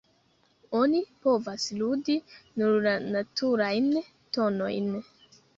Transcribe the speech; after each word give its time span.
Oni 0.79 1.01
povas 1.25 1.67
ludi 1.81 2.17
nur 2.63 2.79
la 2.87 2.97
naturajn 3.19 3.93
tonojn. 4.39 4.93